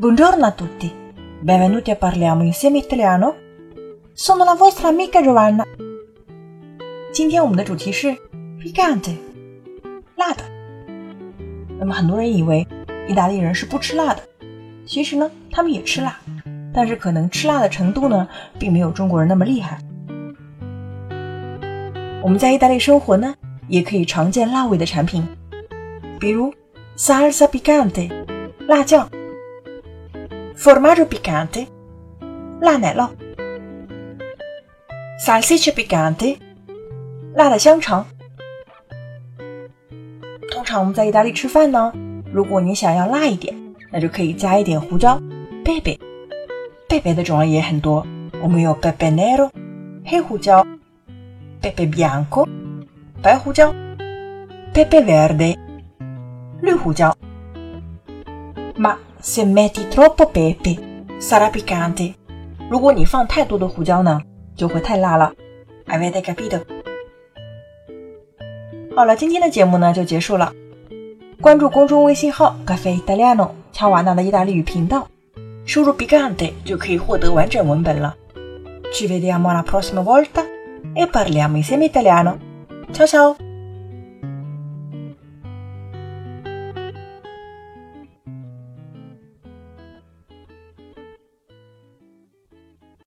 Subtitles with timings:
[0.00, 0.90] Buongiorno a tutti,
[1.42, 3.34] benvenuti a parliamo insieme italiano.
[4.14, 5.62] Sono la vostra amica Giovanna.
[7.12, 8.16] 今天我们的主题是
[8.58, 9.18] picante，
[10.16, 10.42] 辣的。
[11.78, 12.66] 那么很多人以为
[13.06, 14.22] 意大利人是不吃辣的，
[14.86, 16.18] 其实呢，他们也吃辣，
[16.72, 18.26] 但是可能吃辣的程度呢，
[18.58, 19.76] 并没有中国人那么厉害。
[22.22, 23.34] 我们在意大利生活呢，
[23.68, 25.28] 也可以常见辣味的产品，
[26.18, 26.50] 比如
[26.96, 28.10] salsa picante，
[28.66, 29.06] 辣酱。
[30.62, 31.66] Formaggio piccante，
[32.60, 33.08] 辣奶酪
[35.18, 36.36] ；salsiccia piccante，
[37.34, 38.06] 辣的香肠。
[40.52, 41.90] 通常我们在意大利吃饭呢，
[42.30, 43.56] 如果你想要辣一点，
[43.90, 45.18] 那就可以加一点胡椒
[45.64, 45.98] ，pepe。
[46.90, 48.06] pepe 的种类也很多，
[48.42, 49.48] 我们有 pepe nero，
[50.04, 50.66] 黑胡椒
[51.62, 52.46] ；pepe bianco，
[53.22, 53.72] 白胡椒
[54.74, 55.56] ；pepe verde，
[56.60, 57.16] 绿胡椒。
[58.76, 60.78] Ma se metti troppo pepe
[61.18, 62.14] sarà piccante。
[62.68, 64.20] 如果你放太多的胡椒呢，
[64.56, 65.32] 就会太辣了。
[65.86, 66.62] Avete capito？
[68.94, 70.52] 好了，今天的节目呢就结束了。
[71.40, 75.08] 关注公众微信号 “Caffè Italiano” 乔瓦纳的意大利语频道，
[75.64, 78.14] 输入 “piccante” 就可以获得完整文本了。
[78.92, 80.44] Ci vediamo la prossima volta
[80.94, 82.38] e parliamo insieme italiano。
[82.92, 83.49] ciao ciao。